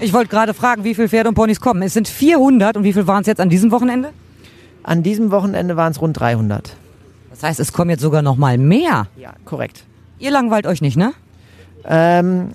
Ich 0.00 0.12
wollte 0.12 0.30
gerade 0.30 0.54
fragen, 0.54 0.84
wie 0.84 0.94
viele 0.94 1.08
Pferde 1.08 1.28
und 1.28 1.34
Ponys 1.34 1.60
kommen. 1.60 1.82
Es 1.82 1.94
sind 1.94 2.06
400 2.06 2.76
und 2.76 2.84
wie 2.84 2.92
viel 2.92 3.06
waren 3.06 3.22
es 3.22 3.26
jetzt 3.26 3.40
an 3.40 3.48
diesem 3.48 3.72
Wochenende? 3.72 4.10
An 4.84 5.02
diesem 5.02 5.30
Wochenende 5.30 5.76
waren 5.76 5.90
es 5.90 6.00
rund 6.00 6.18
300. 6.18 6.76
Das 7.30 7.42
heißt, 7.42 7.60
es 7.60 7.72
kommen 7.72 7.90
jetzt 7.90 8.02
sogar 8.02 8.22
noch 8.22 8.36
mal 8.36 8.58
mehr. 8.58 9.08
Ja, 9.16 9.32
korrekt. 9.44 9.84
Ihr 10.18 10.30
langweilt 10.30 10.66
euch 10.66 10.80
nicht, 10.80 10.96
ne? 10.96 11.12
Ähm, 11.84 12.48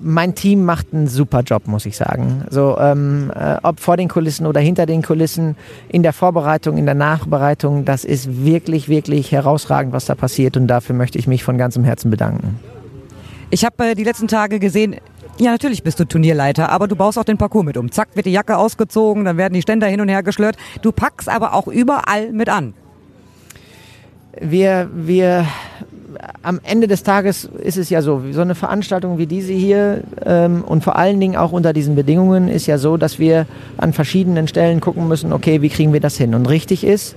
mein 0.00 0.34
Team 0.34 0.64
macht 0.64 0.88
einen 0.92 1.06
super 1.08 1.40
Job, 1.40 1.66
muss 1.66 1.86
ich 1.86 1.96
sagen. 1.96 2.44
So, 2.50 2.76
ähm, 2.78 3.32
äh, 3.34 3.56
ob 3.62 3.80
vor 3.80 3.96
den 3.96 4.08
Kulissen 4.08 4.46
oder 4.46 4.60
hinter 4.60 4.86
den 4.86 5.02
Kulissen, 5.02 5.56
in 5.88 6.02
der 6.02 6.12
Vorbereitung, 6.12 6.78
in 6.78 6.86
der 6.86 6.94
Nachbereitung, 6.94 7.84
das 7.84 8.04
ist 8.04 8.44
wirklich, 8.44 8.88
wirklich 8.88 9.32
herausragend, 9.32 9.92
was 9.92 10.06
da 10.06 10.14
passiert 10.14 10.56
und 10.56 10.66
dafür 10.66 10.94
möchte 10.94 11.18
ich 11.18 11.26
mich 11.26 11.44
von 11.44 11.58
ganzem 11.58 11.84
Herzen 11.84 12.10
bedanken. 12.10 12.58
Ich 13.50 13.64
habe 13.64 13.90
äh, 13.90 13.94
die 13.94 14.04
letzten 14.04 14.28
Tage 14.28 14.58
gesehen, 14.58 14.96
ja, 15.38 15.50
natürlich 15.50 15.82
bist 15.82 15.98
du 15.98 16.04
Turnierleiter, 16.04 16.70
aber 16.70 16.86
du 16.86 16.94
baust 16.96 17.18
auch 17.18 17.24
den 17.24 17.38
Parcours 17.38 17.64
mit 17.64 17.76
um. 17.76 17.90
Zack, 17.90 18.10
wird 18.14 18.26
die 18.26 18.32
Jacke 18.32 18.56
ausgezogen, 18.56 19.24
dann 19.24 19.36
werden 19.36 19.54
die 19.54 19.62
Ständer 19.62 19.88
hin 19.88 20.00
und 20.00 20.08
her 20.08 20.22
geschlört. 20.22 20.56
Du 20.80 20.92
packst 20.92 21.28
aber 21.28 21.54
auch 21.54 21.66
überall 21.66 22.32
mit 22.32 22.48
an. 22.48 22.74
Wir, 24.40 24.88
wir 24.94 25.46
am 26.42 26.60
Ende 26.62 26.86
des 26.86 27.02
Tages 27.02 27.44
ist 27.44 27.76
es 27.76 27.90
ja 27.90 28.02
so, 28.02 28.22
so 28.30 28.40
eine 28.40 28.54
Veranstaltung 28.54 29.18
wie 29.18 29.26
diese 29.26 29.52
hier 29.52 30.02
ähm, 30.24 30.62
und 30.64 30.84
vor 30.84 30.96
allen 30.96 31.20
Dingen 31.20 31.36
auch 31.36 31.52
unter 31.52 31.72
diesen 31.72 31.94
Bedingungen 31.94 32.48
ist 32.48 32.66
ja 32.66 32.78
so, 32.78 32.96
dass 32.96 33.18
wir 33.18 33.46
an 33.76 33.92
verschiedenen 33.92 34.48
Stellen 34.48 34.80
gucken 34.80 35.08
müssen, 35.08 35.32
okay, 35.32 35.62
wie 35.62 35.68
kriegen 35.68 35.92
wir 35.92 36.00
das 36.00 36.16
hin? 36.16 36.34
Und 36.34 36.48
richtig 36.48 36.84
ist, 36.84 37.16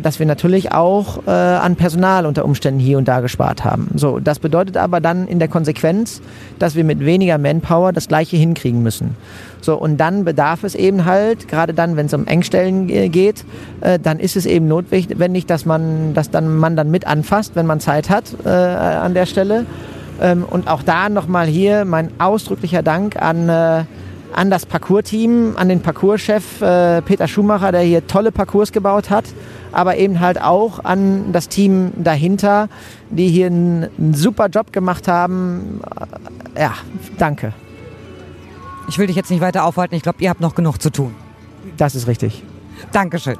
dass 0.00 0.18
wir 0.18 0.26
natürlich 0.26 0.72
auch 0.72 1.26
äh, 1.26 1.30
an 1.30 1.76
Personal 1.76 2.26
unter 2.26 2.44
Umständen 2.44 2.80
hier 2.80 2.98
und 2.98 3.08
da 3.08 3.20
gespart 3.20 3.64
haben. 3.64 3.88
So, 3.94 4.18
das 4.18 4.38
bedeutet 4.38 4.76
aber 4.76 5.00
dann 5.00 5.26
in 5.26 5.38
der 5.38 5.48
Konsequenz, 5.48 6.20
dass 6.58 6.74
wir 6.74 6.84
mit 6.84 7.04
weniger 7.04 7.38
Manpower 7.38 7.92
das 7.92 8.08
gleiche 8.08 8.36
hinkriegen 8.36 8.82
müssen. 8.82 9.16
So, 9.60 9.76
und 9.76 9.96
dann 9.96 10.24
bedarf 10.24 10.62
es 10.64 10.74
eben 10.74 11.04
halt, 11.04 11.48
gerade 11.48 11.74
dann, 11.74 11.96
wenn 11.96 12.06
es 12.06 12.14
um 12.14 12.26
Engstellen 12.26 12.86
geht, 12.86 13.44
äh, 13.80 13.98
dann 13.98 14.18
ist 14.20 14.36
es 14.36 14.46
eben 14.46 14.68
notwendig, 14.68 15.46
dass 15.46 15.64
man, 15.64 16.14
dass 16.14 16.30
dann 16.30 16.56
man 16.56 16.76
dann 16.76 16.90
mit 16.90 17.06
anfasst, 17.06 17.56
wenn 17.56 17.66
man 17.66 17.80
Zeit 17.80 18.10
hat 18.10 18.24
äh, 18.44 18.48
an 18.48 19.14
der 19.14 19.26
Stelle. 19.26 19.66
Ähm, 20.20 20.44
und 20.44 20.68
auch 20.68 20.82
da 20.82 21.08
nochmal 21.08 21.46
hier 21.46 21.84
mein 21.84 22.10
ausdrücklicher 22.18 22.82
Dank 22.82 23.20
an 23.20 23.48
äh, 23.48 23.84
an 24.30 24.50
das 24.50 24.66
Parcours-Team, 24.66 25.54
an 25.56 25.70
den 25.70 25.80
Parcourschef 25.80 26.60
äh, 26.60 27.00
Peter 27.02 27.26
Schumacher, 27.26 27.72
der 27.72 27.80
hier 27.80 28.06
tolle 28.06 28.30
Parcours 28.30 28.72
gebaut 28.72 29.08
hat 29.08 29.24
aber 29.72 29.96
eben 29.96 30.20
halt 30.20 30.40
auch 30.40 30.84
an 30.84 31.32
das 31.32 31.48
Team 31.48 31.92
dahinter, 31.96 32.68
die 33.10 33.28
hier 33.28 33.46
einen, 33.46 33.88
einen 33.98 34.14
super 34.14 34.48
Job 34.48 34.72
gemacht 34.72 35.08
haben. 35.08 35.80
Ja, 36.56 36.74
danke. 37.18 37.52
Ich 38.88 38.98
will 38.98 39.06
dich 39.06 39.16
jetzt 39.16 39.30
nicht 39.30 39.40
weiter 39.40 39.64
aufhalten. 39.64 39.94
Ich 39.94 40.02
glaube, 40.02 40.22
ihr 40.22 40.30
habt 40.30 40.40
noch 40.40 40.54
genug 40.54 40.80
zu 40.80 40.90
tun. 40.90 41.14
Das 41.76 41.94
ist 41.94 42.06
richtig. 42.06 42.42
Dankeschön. 42.92 43.36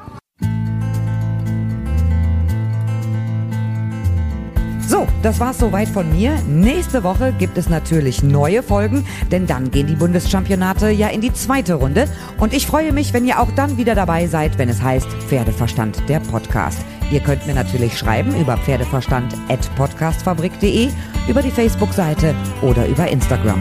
Das 5.22 5.40
war's 5.40 5.58
soweit 5.58 5.88
von 5.88 6.10
mir. 6.12 6.38
Nächste 6.46 7.02
Woche 7.02 7.34
gibt 7.38 7.58
es 7.58 7.68
natürlich 7.68 8.22
neue 8.22 8.62
Folgen, 8.62 9.04
denn 9.30 9.46
dann 9.46 9.70
gehen 9.70 9.86
die 9.86 9.96
Bundeschampionate 9.96 10.90
ja 10.90 11.08
in 11.08 11.20
die 11.20 11.32
zweite 11.32 11.74
Runde. 11.74 12.08
Und 12.38 12.54
ich 12.54 12.66
freue 12.66 12.92
mich, 12.92 13.12
wenn 13.12 13.26
ihr 13.26 13.40
auch 13.40 13.50
dann 13.52 13.76
wieder 13.76 13.94
dabei 13.94 14.26
seid, 14.26 14.58
wenn 14.58 14.68
es 14.68 14.82
heißt 14.82 15.08
Pferdeverstand, 15.28 16.08
der 16.08 16.18
Podcast. 16.20 16.80
Ihr 17.10 17.20
könnt 17.20 17.46
mir 17.46 17.54
natürlich 17.54 17.96
schreiben 17.96 18.38
über 18.38 18.58
pferdeverstand.podcastfabrik.de, 18.58 20.90
über 21.28 21.42
die 21.42 21.50
Facebook-Seite 21.50 22.34
oder 22.62 22.86
über 22.86 23.08
Instagram. 23.08 23.60